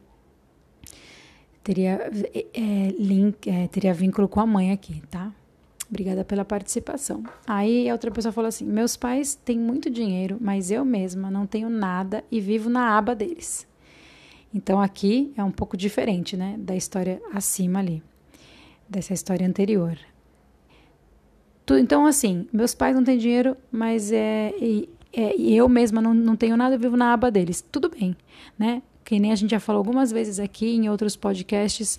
teria 1.63 2.11
é, 2.55 2.95
link, 2.99 3.49
é, 3.49 3.67
teria 3.69 3.93
vínculo 3.93 4.29
com 4.29 4.41
a 4.41 4.47
mãe 4.47 4.73
aqui, 4.73 5.03
tá? 5.11 5.33
Obrigada 5.89 6.25
pela 6.25 6.45
participação. 6.45 7.23
Aí 7.47 7.89
a 7.89 7.93
outra 7.93 8.11
pessoa 8.11 8.33
falou 8.33 8.49
assim: 8.49 8.65
Meus 8.65 8.97
pais 8.97 9.35
têm 9.35 9.59
muito 9.59 9.89
dinheiro, 9.89 10.37
mas 10.41 10.71
eu 10.71 10.85
mesma 10.85 11.31
não 11.31 11.47
tenho 11.47 11.69
nada 11.69 12.25
e 12.31 12.41
vivo 12.41 12.69
na 12.69 12.97
aba 12.97 13.15
deles. 13.15 13.67
Então 14.53 14.81
aqui 14.81 15.33
é 15.37 15.45
um 15.45 15.51
pouco 15.51 15.77
diferente, 15.77 16.37
né, 16.37 16.57
da 16.59 16.75
história 16.75 17.21
acima 17.33 17.79
ali, 17.79 18.03
dessa 18.89 19.13
história 19.13 19.47
anterior. 19.47 19.97
Então, 21.69 22.07
assim, 22.07 22.47
meus 22.53 22.75
pais 22.75 22.95
não 22.95 23.03
têm 23.03 23.19
dinheiro, 23.19 23.57
mas 23.73 24.13
é, 24.13 24.55
e, 24.61 24.89
é, 25.13 25.35
eu 25.37 25.69
mesma 25.69 26.01
não, 26.01 26.15
não 26.15 26.37
tenho 26.37 26.57
nada, 26.57 26.77
eu 26.77 26.79
vivo 26.79 26.97
na 26.97 27.13
aba 27.13 27.29
deles. 27.29 27.61
Tudo 27.61 27.89
bem, 27.91 28.17
né? 28.57 28.83
que 29.07 29.21
nem 29.21 29.31
a 29.31 29.37
gente 29.37 29.53
já 29.53 29.61
falou 29.61 29.79
algumas 29.79 30.11
vezes 30.11 30.41
aqui 30.41 30.75
em 30.75 30.91
outros 30.91 31.15
podcasts, 31.15 31.97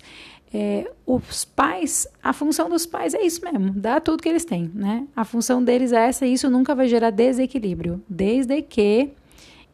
é, 0.52 0.90
os 1.06 1.44
pais, 1.44 2.06
a 2.22 2.32
função 2.32 2.70
dos 2.70 2.86
pais 2.86 3.12
é 3.14 3.22
isso 3.22 3.44
mesmo, 3.44 3.70
dá 3.72 4.00
tudo 4.00 4.22
que 4.22 4.28
eles 4.28 4.44
têm, 4.44 4.70
né? 4.74 5.06
A 5.14 5.24
função 5.24 5.62
deles 5.62 5.92
é 5.92 6.08
essa 6.08 6.26
e 6.26 6.32
isso 6.32 6.48
nunca 6.48 6.74
vai 6.74 6.88
gerar 6.88 7.10
desequilíbrio, 7.10 8.02
desde 8.08 8.62
que 8.62 9.10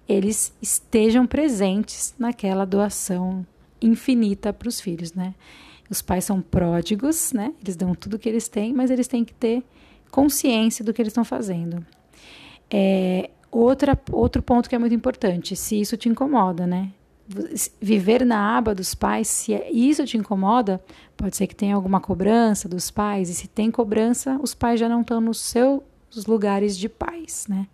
eles 0.08 0.52
estejam 0.60 1.26
presentes 1.26 2.14
naquela 2.18 2.64
doação 2.64 3.46
infinita 3.80 4.52
para 4.52 4.68
os 4.68 4.80
filhos, 4.80 5.12
né? 5.14 5.34
Os 5.88 6.02
pais 6.02 6.24
são 6.24 6.40
pródigos, 6.40 7.32
né? 7.32 7.52
Eles 7.62 7.76
dão 7.76 7.94
tudo 7.94 8.18
que 8.18 8.28
eles 8.28 8.48
têm, 8.48 8.72
mas 8.72 8.90
eles 8.90 9.06
têm 9.06 9.24
que 9.24 9.34
ter 9.34 9.62
consciência 10.10 10.84
do 10.84 10.92
que 10.92 11.00
eles 11.00 11.10
estão 11.10 11.24
fazendo. 11.24 11.84
É, 12.70 13.30
outra, 13.50 13.98
outro 14.10 14.42
ponto 14.42 14.68
que 14.68 14.74
é 14.74 14.78
muito 14.78 14.94
importante, 14.94 15.54
se 15.54 15.80
isso 15.80 15.96
te 15.96 16.08
incomoda, 16.08 16.66
né? 16.66 16.90
Viver 17.80 18.24
na 18.24 18.58
aba 18.58 18.74
dos 18.74 18.94
pais, 18.94 19.28
se 19.28 19.54
é, 19.54 19.70
isso 19.70 20.04
te 20.04 20.18
incomoda, 20.18 20.82
pode 21.16 21.36
ser 21.36 21.46
que 21.46 21.56
tenha 21.56 21.74
alguma 21.74 22.00
cobrança 22.00 22.68
dos 22.68 22.90
pais, 22.90 23.30
e 23.30 23.34
se 23.34 23.48
tem 23.48 23.70
cobrança, 23.70 24.38
os 24.42 24.54
pais 24.54 24.78
já 24.78 24.88
não 24.88 25.00
estão 25.00 25.20
nos 25.20 25.40
seus 25.40 25.82
lugares 26.26 26.76
de 26.76 26.88
pais, 26.88 27.46
né? 27.48 27.66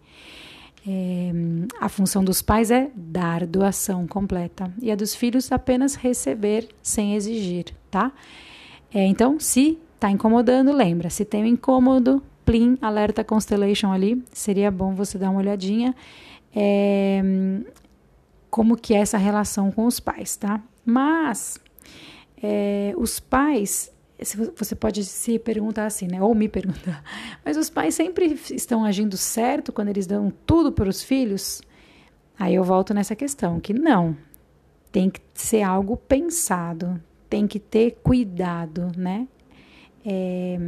É, 0.87 1.31
a 1.79 1.89
função 1.89 2.25
dos 2.25 2.41
pais 2.41 2.71
é 2.71 2.91
dar 2.95 3.47
doação 3.47 4.07
completa 4.07 4.73
e 4.81 4.91
a 4.91 4.97
dos 4.97 5.15
filhos 5.15 5.53
apenas 5.53 5.95
receber 5.95 6.69
sem 6.83 7.15
exigir, 7.15 7.67
tá? 7.91 8.13
É, 8.95 9.05
então, 9.05 9.39
se 9.39 9.79
está 9.95 10.11
incomodando, 10.11 10.73
lembra, 10.73 11.11
se 11.11 11.25
tem 11.25 11.43
um 11.43 11.47
incômodo, 11.47 12.23
plim, 12.47 12.79
alerta 12.81 13.23
Constellation 13.23 13.93
ali, 13.93 14.25
seria 14.33 14.71
bom 14.71 14.95
você 14.95 15.19
dar 15.19 15.31
uma 15.31 15.41
olhadinha 15.41 15.95
é, 16.55 17.23
como 18.51 18.77
que 18.77 18.95
é 18.95 18.99
essa 18.99 19.19
relação 19.19 19.71
com 19.71 19.87
os 19.87 20.01
pais, 20.01 20.37
tá? 20.37 20.61
Mas 20.85 21.61
é, 22.43 22.93
os 22.97 23.21
pais 23.21 23.93
você 24.55 24.75
pode 24.75 25.03
se 25.05 25.39
perguntar 25.39 25.87
assim, 25.87 26.07
né? 26.07 26.21
Ou 26.21 26.35
me 26.35 26.49
perguntar, 26.49 27.03
mas 27.45 27.57
os 27.57 27.71
pais 27.71 27.95
sempre 27.95 28.39
estão 28.51 28.85
agindo 28.85 29.17
certo 29.17 29.73
quando 29.73 29.89
eles 29.89 30.07
dão 30.07 30.31
tudo 30.45 30.73
para 30.73 30.89
os 30.89 31.03
filhos? 31.03 31.63
Aí 32.39 32.55
eu 32.55 32.65
volto 32.65 32.93
nessa 32.93 33.17
questão, 33.17 33.61
que 33.61 33.73
não. 33.73 34.17
Tem 34.93 35.09
que 35.09 35.21
ser 35.35 35.63
algo 35.63 35.97
pensado, 35.97 37.01
tem 37.29 37.47
que 37.47 37.59
ter 37.59 37.99
cuidado, 38.03 38.91
né? 38.97 39.27
É, 40.05 40.59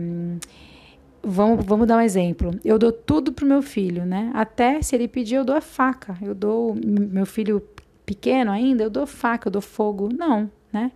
vamos, 1.23 1.65
vamos 1.65 1.87
dar 1.87 1.97
um 1.97 2.01
exemplo. 2.01 2.51
Eu 2.65 2.79
dou 2.79 2.93
tudo 2.93 3.33
pro 3.33 3.47
meu 3.47 3.63
filho, 3.63 4.05
né? 4.05 4.31
Até 4.35 4.83
se 4.83 4.95
ele 4.95 5.09
pedir, 5.09 5.37
eu 5.37 5.45
dou 5.45 5.57
a 5.57 5.61
faca. 5.61 6.17
Eu 6.21 6.35
dou 6.35 6.75
meu 6.75 7.27
filho 7.27 7.63
pequeno 8.05 8.51
ainda, 8.51 8.85
eu 8.85 8.91
dou 8.91 9.07
faca, 9.07 9.49
eu 9.49 9.53
dou 9.53 9.63
fogo. 9.63 10.09
Não, 10.13 10.51
né? 10.73 10.93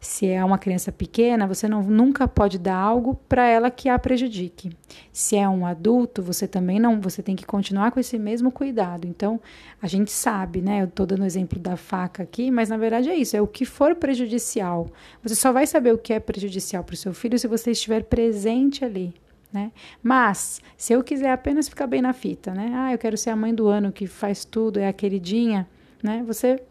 Se 0.00 0.26
é 0.26 0.42
uma 0.42 0.56
criança 0.56 0.90
pequena, 0.90 1.46
você 1.46 1.68
não, 1.68 1.82
nunca 1.82 2.26
pode 2.26 2.58
dar 2.58 2.76
algo 2.76 3.20
para 3.28 3.46
ela 3.46 3.70
que 3.70 3.86
a 3.86 3.98
prejudique. 3.98 4.70
Se 5.12 5.36
é 5.36 5.46
um 5.46 5.66
adulto, 5.66 6.22
você 6.22 6.48
também 6.48 6.80
não, 6.80 6.98
você 6.98 7.22
tem 7.22 7.36
que 7.36 7.44
continuar 7.44 7.92
com 7.92 8.00
esse 8.00 8.18
mesmo 8.18 8.50
cuidado. 8.50 9.06
Então, 9.06 9.38
a 9.80 9.86
gente 9.86 10.10
sabe, 10.10 10.62
né? 10.62 10.80
Eu 10.80 10.86
estou 10.86 11.04
dando 11.04 11.20
o 11.20 11.26
exemplo 11.26 11.58
da 11.58 11.76
faca 11.76 12.22
aqui, 12.22 12.50
mas 12.50 12.70
na 12.70 12.78
verdade 12.78 13.10
é 13.10 13.14
isso, 13.14 13.36
é 13.36 13.42
o 13.42 13.46
que 13.46 13.66
for 13.66 13.94
prejudicial. 13.94 14.88
Você 15.22 15.34
só 15.34 15.52
vai 15.52 15.66
saber 15.66 15.92
o 15.92 15.98
que 15.98 16.14
é 16.14 16.18
prejudicial 16.18 16.82
para 16.82 16.94
o 16.94 16.96
seu 16.96 17.12
filho 17.12 17.38
se 17.38 17.46
você 17.46 17.72
estiver 17.72 18.04
presente 18.04 18.82
ali. 18.82 19.12
Né? 19.52 19.70
Mas, 20.02 20.62
se 20.78 20.92
eu 20.92 21.02
quiser 21.04 21.32
apenas 21.32 21.68
ficar 21.68 21.86
bem 21.86 22.00
na 22.00 22.12
fita, 22.12 22.54
né? 22.54 22.70
Ah, 22.72 22.92
eu 22.92 22.98
quero 22.98 23.18
ser 23.18 23.30
a 23.30 23.36
mãe 23.36 23.52
do 23.52 23.66
ano 23.66 23.90
que 23.90 24.06
faz 24.06 24.44
tudo, 24.44 24.78
é 24.78 24.86
a 24.86 24.92
queridinha, 24.92 25.68
né? 26.02 26.22
Você 26.24 26.62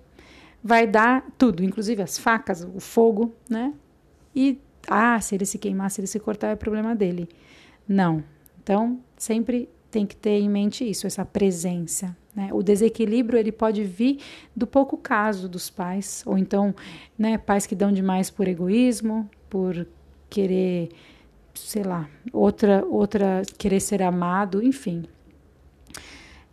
vai 0.63 0.85
dar 0.85 1.25
tudo, 1.37 1.63
inclusive 1.63 2.01
as 2.01 2.17
facas, 2.17 2.63
o 2.63 2.79
fogo, 2.79 3.33
né? 3.49 3.73
E, 4.35 4.59
ah, 4.87 5.19
se 5.19 5.35
ele 5.35 5.45
se 5.45 5.57
queimar, 5.57 5.89
se 5.89 6.01
ele 6.01 6.07
se 6.07 6.19
cortar, 6.19 6.49
é 6.49 6.55
problema 6.55 6.95
dele. 6.95 7.27
Não. 7.87 8.23
Então, 8.61 8.99
sempre 9.17 9.69
tem 9.89 10.05
que 10.05 10.15
ter 10.15 10.39
em 10.39 10.49
mente 10.49 10.87
isso, 10.87 11.07
essa 11.07 11.25
presença. 11.25 12.15
Né? 12.35 12.49
O 12.53 12.61
desequilíbrio 12.61 13.39
ele 13.39 13.51
pode 13.51 13.83
vir 13.83 14.19
do 14.55 14.67
pouco 14.67 14.97
caso 14.97 15.49
dos 15.49 15.69
pais, 15.69 16.23
ou 16.25 16.37
então 16.37 16.75
né, 17.17 17.37
pais 17.37 17.65
que 17.65 17.75
dão 17.75 17.91
demais 17.91 18.29
por 18.29 18.47
egoísmo, 18.47 19.29
por 19.49 19.87
querer, 20.29 20.89
sei 21.55 21.83
lá, 21.83 22.07
outra, 22.31 22.85
outra 22.85 23.41
querer 23.57 23.79
ser 23.79 24.03
amado, 24.03 24.63
enfim. 24.63 25.05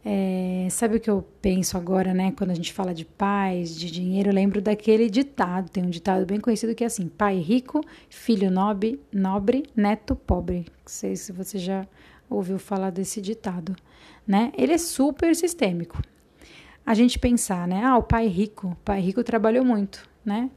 É, 0.09 0.69
sabe 0.71 0.99
o 0.99 1.01
que 1.01 1.11
eu 1.11 1.27
penso 1.43 1.77
agora, 1.77 2.15
né? 2.15 2.33
Quando 2.39 2.53
a 2.53 2.55
gente 2.55 2.73
fala 2.73 2.95
de 2.95 3.05
paz, 3.05 3.75
de 3.75 3.91
dinheiro, 3.91 4.29
eu 4.29 4.33
lembro 4.33 4.63
daquele 4.63 5.11
ditado. 5.11 5.69
Tem 5.69 5.83
um 5.83 5.91
ditado 5.91 6.25
bem 6.25 6.39
conhecido 6.39 6.77
que 6.77 6.85
é 6.85 6.87
assim: 6.87 7.09
pai 7.09 7.39
rico, 7.41 7.81
filho 8.09 8.49
nobre, 8.49 9.01
nobre 9.13 9.65
neto 9.75 10.15
pobre. 10.15 10.59
Não 10.59 10.87
sei 10.87 11.17
se 11.17 11.33
você 11.33 11.59
já 11.59 11.85
ouviu 12.31 12.57
falar 12.57 12.91
desse 12.91 13.21
ditado, 13.21 13.75
né? 14.25 14.53
Ele 14.57 14.75
é 14.75 14.79
super 14.79 15.35
sistêmico. 15.35 16.01
A 16.87 16.95
gente 16.95 17.19
pensar, 17.19 17.67
né? 17.67 17.83
Ah, 17.83 17.99
o 17.99 18.03
pai 18.05 18.29
rico, 18.29 18.69
o 18.69 18.77
pai 18.85 19.01
rico 19.01 19.25
trabalhou 19.25 19.65
muito, 19.65 20.09
né? 20.25 20.49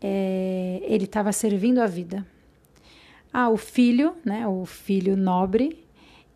É, 0.00 0.80
ele 0.82 1.04
estava 1.04 1.30
servindo 1.30 1.78
a 1.78 1.86
vida. 1.86 2.26
Ah, 3.32 3.48
o 3.48 3.56
filho, 3.56 4.16
né? 4.24 4.44
O 4.48 4.66
filho 4.66 5.16
nobre, 5.16 5.86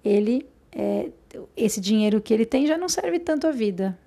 ele 0.05 0.47
é, 0.71 1.11
esse 1.57 1.81
dinheiro 1.81 2.21
que 2.21 2.33
ele 2.33 2.47
tem 2.47 2.66
já 2.66 2.78
não 2.78 2.88
serve 2.88 3.19
tanto 3.19 3.47
à 3.47 3.50
vida. 3.50 3.99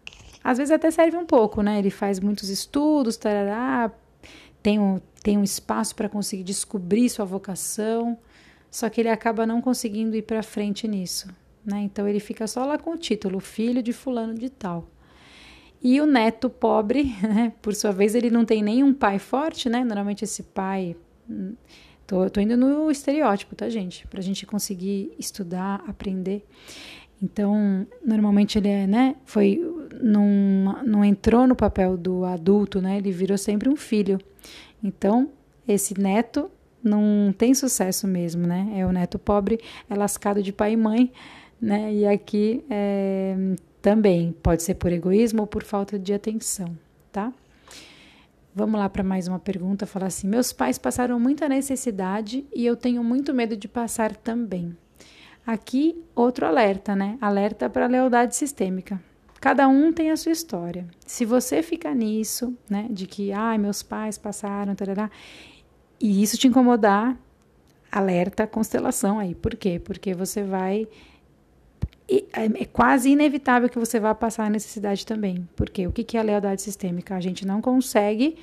Às 0.44 0.58
vezes 0.58 0.72
até 0.72 0.90
serve 0.90 1.18
um 1.18 1.26
pouco, 1.26 1.62
né? 1.62 1.80
Ele 1.80 1.90
faz 1.90 2.20
muitos 2.20 2.50
estudos, 2.50 3.18
tarará, 3.18 3.92
tem 4.64 4.80
um, 4.80 5.00
tem 5.22 5.38
um 5.38 5.44
espaço 5.44 5.96
para 5.96 6.08
conseguir 6.08 6.44
descobrir 6.44 7.10
sua 7.10 7.26
vocação, 7.26 8.18
só 8.72 8.90
que 8.90 9.02
ele 9.02 9.10
acaba 9.10 9.46
não 9.46 9.62
conseguindo 9.62 10.16
ir 10.16 10.22
para 10.22 10.42
frente 10.42 10.88
nisso, 10.88 11.28
né? 11.66 11.82
Então 11.82 12.08
ele 12.08 12.20
fica 12.20 12.48
só 12.48 12.66
lá 12.66 12.78
com 12.78 12.92
o 12.92 12.98
título, 12.98 13.40
filho 13.40 13.84
de 13.84 13.92
fulano 13.92 14.34
de 14.34 14.50
tal. 14.50 14.88
E 15.82 16.00
o 16.02 16.06
neto 16.06 16.50
pobre, 16.50 17.16
né? 17.22 17.54
Por 17.62 17.76
sua 17.76 17.92
vez, 17.92 18.16
ele 18.16 18.30
não 18.30 18.46
tem 18.46 18.62
nenhum 18.64 18.94
pai 18.94 19.20
forte, 19.20 19.70
né? 19.70 19.84
Normalmente 19.84 20.24
esse 20.24 20.44
pai 20.44 20.96
hum, 21.30 21.54
Tô, 22.10 22.28
tô 22.28 22.42
indo 22.42 22.58
no 22.58 22.90
estereótipo, 22.90 23.56
tá, 23.56 23.70
gente? 23.70 24.08
Pra 24.08 24.20
gente 24.20 24.44
conseguir 24.44 25.14
estudar, 25.20 25.84
aprender. 25.88 26.44
Então, 27.22 27.86
normalmente 28.06 28.58
ele 28.58 28.70
é, 28.70 28.88
né? 28.88 29.16
Foi. 29.26 29.60
Não, 30.02 30.82
não 30.86 31.04
entrou 31.04 31.46
no 31.46 31.56
papel 31.56 31.98
do 31.98 32.24
adulto, 32.24 32.82
né? 32.82 32.98
Ele 32.98 33.12
virou 33.12 33.38
sempre 33.38 33.68
um 33.68 33.76
filho. 33.76 34.18
Então, 34.82 35.30
esse 35.68 36.00
neto 36.00 36.50
não 36.84 37.34
tem 37.38 37.54
sucesso 37.54 38.08
mesmo, 38.08 38.48
né? 38.48 38.72
É 38.76 38.86
o 38.86 38.92
neto 38.92 39.20
pobre, 39.20 39.60
é 39.90 39.96
lascado 39.96 40.42
de 40.42 40.54
pai 40.54 40.74
e 40.74 40.78
mãe, 40.78 41.12
né? 41.62 41.94
E 41.94 42.06
aqui 42.06 42.64
é, 42.70 43.36
também 43.82 44.34
pode 44.42 44.64
ser 44.64 44.76
por 44.76 44.92
egoísmo 44.92 45.42
ou 45.42 45.48
por 45.48 45.64
falta 45.64 46.00
de 46.00 46.14
atenção, 46.14 46.78
tá? 47.12 47.34
Vamos 48.56 48.80
lá 48.80 48.90
para 48.90 49.04
mais 49.04 49.28
uma 49.28 49.40
pergunta. 49.40 49.86
Fala 49.86 50.08
assim: 50.08 50.28
Meus 50.28 50.52
pais 50.52 50.78
passaram 50.78 51.20
muita 51.20 51.48
necessidade 51.48 52.46
e 52.54 52.66
eu 52.66 52.76
tenho 52.76 53.04
muito 53.04 53.34
medo 53.34 53.56
de 53.56 53.68
passar 53.68 54.16
também. 54.16 54.76
Aqui, 55.46 56.02
outro 56.16 56.46
alerta, 56.46 56.96
né? 56.96 57.18
Alerta 57.20 57.70
para 57.70 57.88
lealdade 57.88 58.36
sistêmica. 58.36 59.02
Cada 59.40 59.68
um 59.68 59.94
tem 59.94 60.12
a 60.12 60.18
sua 60.18 60.32
história. 60.32 60.86
Se 61.06 61.26
você 61.26 61.64
fica 61.64 61.94
nisso, 61.94 62.54
né, 62.70 62.88
de 62.90 63.08
que, 63.08 63.32
ai, 63.32 63.58
meus 63.58 63.82
pais 63.82 64.18
passaram, 64.18 64.76
tarará, 64.76 65.10
e 66.00 66.22
isso 66.22 66.38
te 66.38 66.48
incomodar, 66.48 67.18
alerta 67.92 68.46
constelação 68.46 69.18
aí. 69.18 69.34
Por 69.34 69.56
quê? 69.56 69.80
Porque 69.80 70.14
você 70.14 70.44
vai 70.44 70.88
é, 72.10 72.46
é 72.64 72.66
quase 72.66 73.10
inevitável 73.10 73.70
que 73.70 73.78
você 73.78 74.00
vá 74.00 74.16
passar 74.16 74.46
a 74.46 74.50
necessidade 74.50 75.06
também. 75.06 75.48
Porque 75.56 75.86
o 75.88 75.92
que 75.92 76.18
é 76.18 76.20
a 76.20 76.24
lealdade 76.24 76.62
sistêmica? 76.62 77.16
A 77.16 77.22
gente 77.22 77.46
não 77.46 77.62
consegue 77.62 78.38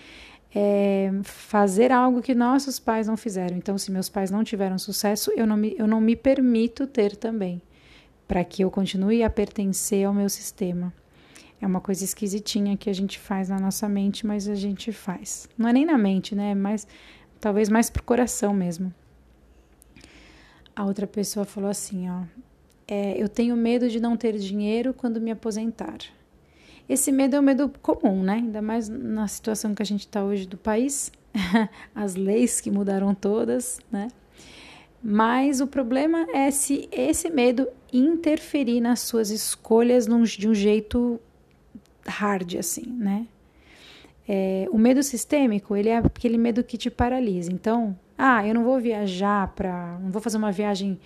é, 0.58 1.10
fazer 1.22 1.92
algo 1.92 2.22
que 2.22 2.34
nossos 2.34 2.78
pais 2.78 3.06
não 3.06 3.14
fizeram. 3.14 3.58
Então, 3.58 3.76
se 3.76 3.92
meus 3.92 4.08
pais 4.08 4.30
não 4.30 4.42
tiveram 4.42 4.78
sucesso, 4.78 5.30
eu 5.36 5.46
não 5.46 5.54
me, 5.54 5.76
eu 5.78 5.86
não 5.86 6.00
me 6.00 6.16
permito 6.16 6.86
ter 6.86 7.14
também, 7.14 7.60
para 8.26 8.42
que 8.42 8.64
eu 8.64 8.70
continue 8.70 9.22
a 9.22 9.28
pertencer 9.28 10.06
ao 10.06 10.14
meu 10.14 10.30
sistema. 10.30 10.94
É 11.60 11.66
uma 11.66 11.80
coisa 11.80 12.04
esquisitinha 12.04 12.74
que 12.74 12.88
a 12.88 12.94
gente 12.94 13.18
faz 13.18 13.50
na 13.50 13.58
nossa 13.58 13.86
mente, 13.86 14.26
mas 14.26 14.48
a 14.48 14.54
gente 14.54 14.92
faz. 14.92 15.46
Não 15.58 15.68
é 15.68 15.74
nem 15.74 15.84
na 15.84 15.98
mente, 15.98 16.34
né? 16.34 16.54
Mas 16.54 16.88
talvez 17.38 17.68
mais 17.68 17.90
pro 17.90 18.02
coração 18.02 18.54
mesmo. 18.54 18.94
A 20.74 20.86
outra 20.86 21.06
pessoa 21.06 21.44
falou 21.44 21.68
assim, 21.68 22.08
ó, 22.08 22.22
é, 22.88 23.22
eu 23.22 23.28
tenho 23.28 23.54
medo 23.56 23.90
de 23.90 24.00
não 24.00 24.16
ter 24.16 24.38
dinheiro 24.38 24.94
quando 24.94 25.20
me 25.20 25.30
aposentar. 25.30 25.98
Esse 26.88 27.10
medo 27.10 27.36
é 27.36 27.40
um 27.40 27.42
medo 27.42 27.70
comum, 27.82 28.22
né? 28.22 28.34
Ainda 28.34 28.62
mais 28.62 28.88
na 28.88 29.26
situação 29.26 29.74
que 29.74 29.82
a 29.82 29.86
gente 29.86 30.00
está 30.00 30.22
hoje 30.22 30.46
do 30.46 30.56
país, 30.56 31.10
as 31.94 32.14
leis 32.14 32.60
que 32.60 32.70
mudaram 32.70 33.14
todas, 33.14 33.80
né? 33.90 34.08
Mas 35.02 35.60
o 35.60 35.66
problema 35.66 36.26
é 36.32 36.50
se 36.50 36.88
esse 36.90 37.30
medo 37.30 37.68
interferir 37.92 38.80
nas 38.80 39.00
suas 39.00 39.30
escolhas 39.30 40.06
de 40.36 40.48
um 40.48 40.54
jeito 40.54 41.20
hard, 42.06 42.56
assim, 42.56 42.86
né? 42.86 43.26
É, 44.28 44.66
o 44.72 44.78
medo 44.78 45.02
sistêmico, 45.02 45.76
ele 45.76 45.88
é 45.88 45.98
aquele 45.98 46.38
medo 46.38 46.64
que 46.64 46.76
te 46.76 46.90
paralisa. 46.90 47.52
Então, 47.52 47.96
ah, 48.18 48.46
eu 48.46 48.54
não 48.54 48.64
vou 48.64 48.80
viajar 48.80 49.48
para, 49.54 49.98
não 50.02 50.10
vou 50.10 50.20
fazer 50.20 50.36
uma 50.36 50.50
viagem 50.50 50.98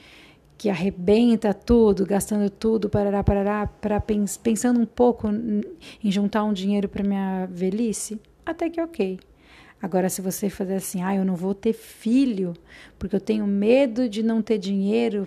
que 0.61 0.69
arrebenta 0.69 1.55
tudo, 1.55 2.05
gastando 2.05 2.50
tudo, 2.50 2.90
parará, 2.90 3.25
parará, 3.25 3.67
para 3.67 3.99
pens 3.99 4.37
pensando 4.37 4.79
um 4.79 4.85
pouco 4.85 5.26
em 5.26 6.12
juntar 6.12 6.45
um 6.45 6.52
dinheiro 6.52 6.87
para 6.87 7.02
minha 7.02 7.47
velhice, 7.47 8.21
até 8.45 8.69
que 8.69 8.79
ok. 8.79 9.19
Agora, 9.81 10.11
se 10.11 10.21
você 10.21 10.50
fazer 10.50 10.75
assim, 10.75 11.02
ah, 11.02 11.17
eu 11.17 11.25
não 11.25 11.35
vou 11.35 11.55
ter 11.55 11.73
filho, 11.73 12.52
porque 12.99 13.17
eu 13.17 13.21
tenho 13.23 13.47
medo 13.47 14.07
de 14.07 14.23
não 14.23 14.43
ter 14.43 14.59
dinheiro 14.59 15.26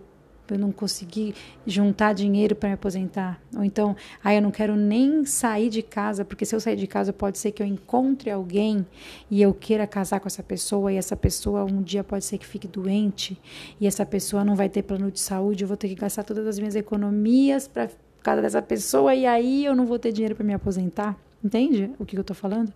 eu 0.49 0.57
não 0.57 0.71
conseguir 0.71 1.35
juntar 1.65 2.13
dinheiro 2.13 2.55
para 2.55 2.69
me 2.69 2.75
aposentar. 2.75 3.41
Ou 3.55 3.63
então, 3.63 3.95
ah, 4.23 4.33
eu 4.33 4.41
não 4.41 4.51
quero 4.51 4.75
nem 4.75 5.25
sair 5.25 5.69
de 5.69 5.81
casa, 5.81 6.25
porque 6.25 6.45
se 6.45 6.55
eu 6.55 6.59
sair 6.59 6.75
de 6.75 6.87
casa 6.87 7.13
pode 7.13 7.37
ser 7.37 7.51
que 7.51 7.61
eu 7.61 7.67
encontre 7.67 8.29
alguém 8.29 8.85
e 9.29 9.41
eu 9.41 9.53
queira 9.53 9.87
casar 9.87 10.19
com 10.19 10.27
essa 10.27 10.43
pessoa 10.43 10.91
e 10.91 10.97
essa 10.97 11.15
pessoa 11.15 11.63
um 11.63 11.81
dia 11.81 12.03
pode 12.03 12.25
ser 12.25 12.37
que 12.37 12.45
fique 12.45 12.67
doente 12.67 13.39
e 13.79 13.87
essa 13.87 14.05
pessoa 14.05 14.43
não 14.43 14.55
vai 14.55 14.69
ter 14.69 14.83
plano 14.83 15.11
de 15.11 15.19
saúde, 15.19 15.63
eu 15.63 15.67
vou 15.67 15.77
ter 15.77 15.87
que 15.87 15.95
gastar 15.95 16.23
todas 16.23 16.45
as 16.45 16.59
minhas 16.59 16.75
economias 16.75 17.67
para 17.67 17.89
cada 18.21 18.41
dessa 18.41 18.61
pessoa 18.61 19.13
e 19.13 19.25
aí 19.25 19.65
eu 19.65 19.75
não 19.75 19.85
vou 19.85 19.99
ter 19.99 20.11
dinheiro 20.11 20.35
para 20.35 20.45
me 20.45 20.53
aposentar. 20.53 21.17
Entende 21.43 21.91
o 21.99 22.05
que 22.05 22.15
eu 22.15 22.21
estou 22.21 22.35
falando? 22.35 22.73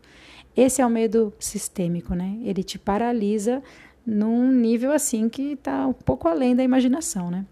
Esse 0.56 0.82
é 0.82 0.86
o 0.86 0.90
medo 0.90 1.34
sistêmico, 1.40 2.14
né? 2.14 2.38
Ele 2.44 2.64
te 2.64 2.78
paralisa 2.78 3.64
num 4.06 4.52
nível 4.52 4.92
assim 4.92 5.30
que 5.30 5.54
está 5.54 5.86
um 5.86 5.94
pouco 5.94 6.28
além 6.28 6.56
da 6.56 6.64
imaginação, 6.64 7.30
né? 7.30 7.46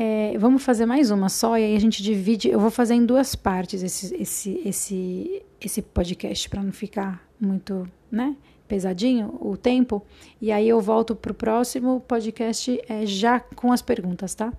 É, 0.00 0.38
vamos 0.38 0.62
fazer 0.62 0.86
mais 0.86 1.10
uma 1.10 1.28
só 1.28 1.58
e 1.58 1.64
aí 1.64 1.76
a 1.76 1.80
gente 1.80 2.04
divide. 2.04 2.48
Eu 2.48 2.60
vou 2.60 2.70
fazer 2.70 2.94
em 2.94 3.04
duas 3.04 3.34
partes 3.34 3.82
esse, 3.82 4.14
esse, 4.14 4.62
esse, 4.64 5.42
esse 5.60 5.82
podcast 5.82 6.48
para 6.48 6.62
não 6.62 6.70
ficar 6.70 7.26
muito, 7.40 7.84
né? 8.08 8.36
Pesadinho 8.68 9.36
o 9.40 9.56
tempo. 9.56 10.06
E 10.40 10.52
aí 10.52 10.68
eu 10.68 10.80
volto 10.80 11.16
para 11.16 11.32
o 11.32 11.34
próximo 11.34 12.00
podcast 12.06 12.80
é, 12.88 13.04
já 13.06 13.40
com 13.40 13.72
as 13.72 13.82
perguntas, 13.82 14.36
tá? 14.36 14.52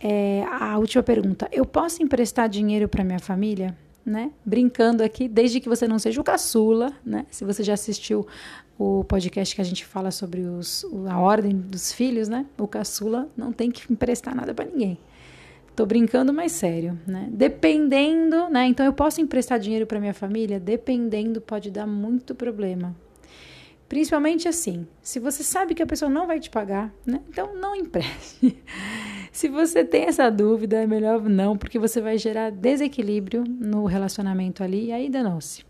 É, 0.00 0.44
a 0.48 0.78
última 0.78 1.02
pergunta: 1.02 1.48
eu 1.50 1.66
posso 1.66 2.00
emprestar 2.00 2.48
dinheiro 2.48 2.88
para 2.88 3.02
minha 3.02 3.18
família? 3.18 3.76
Né? 4.04 4.32
Brincando 4.44 5.04
aqui, 5.04 5.28
desde 5.28 5.60
que 5.60 5.68
você 5.68 5.86
não 5.86 5.96
seja 5.96 6.20
o 6.20 6.24
caçula, 6.24 6.92
né? 7.06 7.24
Se 7.30 7.44
você 7.44 7.62
já 7.62 7.74
assistiu 7.74 8.26
o 8.76 9.04
podcast 9.04 9.54
que 9.54 9.60
a 9.60 9.64
gente 9.64 9.84
fala 9.84 10.10
sobre 10.10 10.40
os, 10.40 10.84
a 11.08 11.20
ordem 11.20 11.56
dos 11.56 11.92
filhos, 11.92 12.28
né? 12.28 12.44
O 12.58 12.66
caçula 12.66 13.28
não 13.36 13.52
tem 13.52 13.70
que 13.70 13.92
emprestar 13.92 14.34
nada 14.34 14.52
para 14.52 14.64
ninguém. 14.64 14.98
Tô 15.74 15.86
brincando, 15.86 16.32
mas 16.32 16.52
sério, 16.52 16.98
né? 17.06 17.28
Dependendo, 17.30 18.48
né? 18.50 18.66
Então 18.66 18.84
eu 18.84 18.92
posso 18.92 19.20
emprestar 19.20 19.58
dinheiro 19.58 19.86
para 19.86 20.00
minha 20.00 20.12
família? 20.12 20.60
Dependendo, 20.60 21.40
pode 21.40 21.70
dar 21.70 21.86
muito 21.86 22.34
problema. 22.34 22.94
Principalmente 23.92 24.48
assim, 24.48 24.86
se 25.02 25.20
você 25.20 25.42
sabe 25.42 25.74
que 25.74 25.82
a 25.82 25.86
pessoa 25.86 26.10
não 26.10 26.26
vai 26.26 26.40
te 26.40 26.48
pagar, 26.48 26.90
né? 27.04 27.20
Então 27.28 27.54
não 27.54 27.76
empreste. 27.76 28.56
se 29.30 29.48
você 29.48 29.84
tem 29.84 30.04
essa 30.04 30.30
dúvida, 30.30 30.78
é 30.78 30.86
melhor 30.86 31.20
não, 31.28 31.58
porque 31.58 31.78
você 31.78 32.00
vai 32.00 32.16
gerar 32.16 32.48
desequilíbrio 32.48 33.44
no 33.46 33.84
relacionamento 33.84 34.64
ali 34.64 34.86
e 34.86 34.92
aí 34.92 35.10
danou-se. 35.10 35.62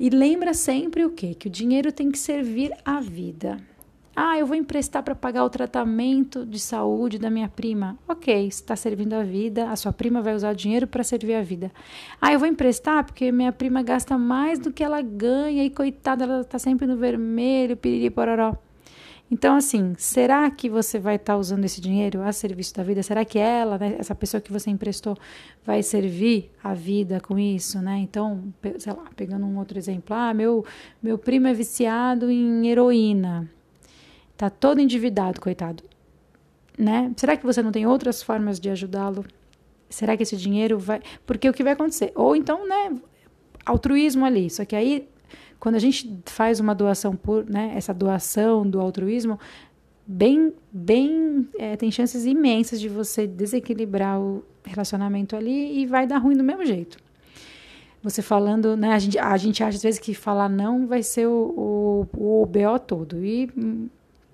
E 0.00 0.08
lembra 0.08 0.54
sempre 0.54 1.04
o 1.04 1.10
quê? 1.10 1.34
Que 1.34 1.48
o 1.48 1.50
dinheiro 1.50 1.92
tem 1.92 2.10
que 2.10 2.18
servir 2.18 2.72
à 2.82 2.98
vida. 2.98 3.58
Ah, 4.14 4.38
eu 4.38 4.46
vou 4.46 4.54
emprestar 4.54 5.02
para 5.02 5.14
pagar 5.14 5.42
o 5.42 5.48
tratamento 5.48 6.44
de 6.44 6.58
saúde 6.58 7.18
da 7.18 7.30
minha 7.30 7.48
prima. 7.48 7.98
Ok, 8.06 8.46
está 8.46 8.76
servindo 8.76 9.14
a 9.14 9.22
vida, 9.22 9.70
a 9.70 9.76
sua 9.76 9.92
prima 9.92 10.20
vai 10.20 10.34
usar 10.34 10.52
o 10.52 10.56
dinheiro 10.56 10.86
para 10.86 11.02
servir 11.02 11.34
a 11.34 11.42
vida. 11.42 11.72
Ah, 12.20 12.30
eu 12.30 12.38
vou 12.38 12.46
emprestar 12.46 13.04
porque 13.04 13.32
minha 13.32 13.52
prima 13.52 13.82
gasta 13.82 14.18
mais 14.18 14.58
do 14.58 14.70
que 14.70 14.84
ela 14.84 15.00
ganha 15.00 15.64
e 15.64 15.70
coitada, 15.70 16.24
ela 16.24 16.40
está 16.42 16.58
sempre 16.58 16.86
no 16.86 16.96
vermelho, 16.96 17.74
piriri 17.74 18.10
pororó. 18.10 18.54
Então, 19.30 19.56
assim, 19.56 19.94
será 19.96 20.50
que 20.50 20.68
você 20.68 20.98
vai 20.98 21.16
estar 21.16 21.32
tá 21.32 21.38
usando 21.38 21.64
esse 21.64 21.80
dinheiro 21.80 22.20
a 22.20 22.32
serviço 22.32 22.74
da 22.74 22.82
vida? 22.82 23.02
Será 23.02 23.24
que 23.24 23.38
ela, 23.38 23.78
né, 23.78 23.96
essa 23.98 24.14
pessoa 24.14 24.42
que 24.42 24.52
você 24.52 24.68
emprestou, 24.68 25.16
vai 25.64 25.82
servir 25.82 26.50
a 26.62 26.74
vida 26.74 27.18
com 27.18 27.38
isso, 27.38 27.80
né? 27.80 27.96
Então, 28.00 28.52
sei 28.78 28.92
lá, 28.92 29.04
pegando 29.16 29.46
um 29.46 29.56
outro 29.56 29.78
exemplo, 29.78 30.14
ah, 30.14 30.34
meu, 30.34 30.66
meu 31.02 31.16
primo 31.16 31.46
é 31.46 31.54
viciado 31.54 32.30
em 32.30 32.68
heroína, 32.68 33.50
tá 34.36 34.50
todo 34.50 34.80
endividado, 34.80 35.40
coitado, 35.40 35.82
né? 36.78 37.12
Será 37.16 37.36
que 37.36 37.44
você 37.44 37.62
não 37.62 37.72
tem 37.72 37.86
outras 37.86 38.22
formas 38.22 38.58
de 38.58 38.70
ajudá-lo? 38.70 39.24
Será 39.88 40.16
que 40.16 40.22
esse 40.22 40.36
dinheiro 40.36 40.78
vai. 40.78 41.00
Porque 41.26 41.48
o 41.48 41.52
que 41.52 41.62
vai 41.62 41.74
acontecer? 41.74 42.12
Ou 42.14 42.34
então, 42.34 42.66
né, 42.66 42.96
altruísmo 43.64 44.24
ali, 44.24 44.48
só 44.48 44.64
que 44.64 44.74
aí 44.74 45.08
quando 45.62 45.76
a 45.76 45.78
gente 45.78 46.18
faz 46.26 46.58
uma 46.58 46.74
doação 46.74 47.14
por, 47.14 47.48
né, 47.48 47.72
essa 47.76 47.94
doação 47.94 48.68
do 48.68 48.80
altruísmo, 48.80 49.38
bem, 50.04 50.52
bem, 50.72 51.48
é, 51.56 51.76
tem 51.76 51.88
chances 51.88 52.26
imensas 52.26 52.80
de 52.80 52.88
você 52.88 53.28
desequilibrar 53.28 54.20
o 54.20 54.44
relacionamento 54.64 55.36
ali 55.36 55.80
e 55.80 55.86
vai 55.86 56.04
dar 56.04 56.18
ruim 56.18 56.36
do 56.36 56.42
mesmo 56.42 56.66
jeito. 56.66 56.98
Você 58.02 58.20
falando, 58.20 58.76
né, 58.76 58.92
a 58.92 58.98
gente, 58.98 59.16
a 59.16 59.36
gente 59.36 59.62
acha 59.62 59.76
às 59.76 59.82
vezes 59.84 60.00
que 60.00 60.12
falar 60.14 60.48
não 60.48 60.88
vai 60.88 61.00
ser 61.00 61.28
o, 61.28 62.08
o, 62.12 62.42
o 62.42 62.46
BO 62.46 62.78
todo. 62.84 63.24
E, 63.24 63.48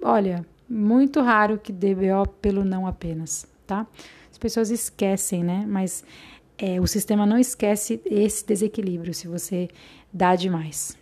olha, 0.02 0.44
muito 0.68 1.20
raro 1.20 1.58
que 1.58 1.72
dê 1.72 1.94
BO 1.94 2.28
pelo 2.40 2.64
não 2.64 2.86
apenas, 2.86 3.46
tá? 3.66 3.86
As 4.30 4.38
pessoas 4.38 4.70
esquecem, 4.70 5.42
né? 5.42 5.64
Mas 5.66 6.04
é, 6.58 6.80
o 6.80 6.86
sistema 6.86 7.24
não 7.24 7.38
esquece 7.38 8.00
esse 8.04 8.46
desequilíbrio 8.46 9.14
se 9.14 9.26
você 9.26 9.68
dá 10.12 10.36
demais. 10.36 10.96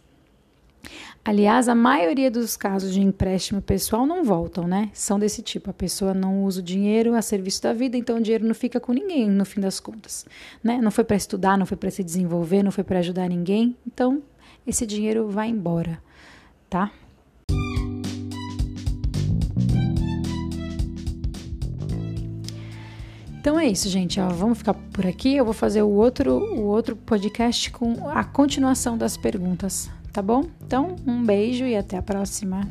Aliás, 1.25 1.69
a 1.69 1.75
maioria 1.75 2.31
dos 2.31 2.57
casos 2.57 2.93
de 2.93 3.01
empréstimo 3.01 3.61
pessoal 3.61 4.07
não 4.07 4.23
voltam, 4.23 4.69
né? 4.69 4.91
São 4.93 5.19
desse 5.19 5.43
tipo. 5.43 5.69
A 5.69 5.75
pessoa 5.75 6.15
não 6.15 6.45
usa 6.45 6.61
o 6.61 6.63
dinheiro 6.63 7.15
a 7.15 7.23
serviço 7.23 7.63
da 7.65 7.73
vida, 7.73 7.97
então 7.97 8.19
o 8.19 8.21
dinheiro 8.21 8.47
não 8.47 8.55
fica 8.55 8.79
com 8.79 8.93
ninguém 8.93 9.29
no 9.29 9.45
fim 9.45 9.61
das 9.61 9.81
contas, 9.81 10.25
né? 10.63 10.79
Não 10.81 10.93
foi 10.93 11.03
para 11.03 11.17
estudar, 11.17 11.59
não 11.59 11.67
foi 11.67 11.77
para 11.77 11.91
se 11.91 12.05
desenvolver, 12.05 12.63
não 12.63 12.71
foi 12.71 12.85
para 12.85 13.01
ajudar 13.01 13.29
ninguém. 13.29 13.77
Então, 13.85 14.23
esse 14.65 14.87
dinheiro 14.87 15.29
vai 15.29 15.49
embora, 15.49 16.01
tá? 16.71 16.93
Então 23.47 23.61
é 23.61 23.67
isso, 23.69 23.89
gente. 23.89 24.19
Ó, 24.19 24.29
vamos 24.31 24.59
ficar 24.59 24.75
por 24.75 25.07
aqui. 25.07 25.37
Eu 25.37 25.45
vou 25.45 25.55
fazer 25.55 25.81
o 25.81 25.89
outro, 25.89 26.33
o 26.33 26.65
outro 26.65 26.97
podcast 26.97 27.71
com 27.71 28.09
a 28.09 28.25
continuação 28.25 28.99
das 28.99 29.17
perguntas 29.17 29.89
tá 30.13 30.21
bom? 30.21 30.47
Então, 30.67 30.97
um 31.07 31.23
beijo 31.23 31.65
e 31.65 31.77
até 31.77 31.99
a 31.99 32.03
próxima. 32.03 32.67